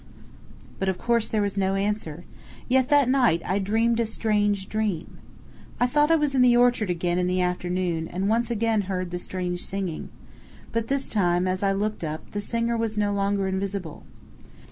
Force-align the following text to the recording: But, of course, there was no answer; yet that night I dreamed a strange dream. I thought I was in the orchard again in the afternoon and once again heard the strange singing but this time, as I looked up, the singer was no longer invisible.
But, 0.79 0.89
of 0.89 0.97
course, 0.97 1.27
there 1.27 1.43
was 1.43 1.59
no 1.59 1.75
answer; 1.75 2.25
yet 2.67 2.89
that 2.89 3.07
night 3.07 3.39
I 3.45 3.59
dreamed 3.59 3.99
a 3.99 4.07
strange 4.07 4.67
dream. 4.67 5.19
I 5.79 5.85
thought 5.85 6.09
I 6.09 6.15
was 6.15 6.33
in 6.33 6.41
the 6.41 6.57
orchard 6.57 6.89
again 6.89 7.19
in 7.19 7.27
the 7.27 7.39
afternoon 7.39 8.07
and 8.07 8.27
once 8.27 8.49
again 8.49 8.81
heard 8.89 9.11
the 9.11 9.19
strange 9.19 9.63
singing 9.63 10.09
but 10.71 10.87
this 10.87 11.07
time, 11.07 11.47
as 11.47 11.61
I 11.61 11.73
looked 11.73 12.03
up, 12.03 12.31
the 12.31 12.41
singer 12.41 12.75
was 12.75 12.97
no 12.97 13.13
longer 13.13 13.47
invisible. 13.47 14.03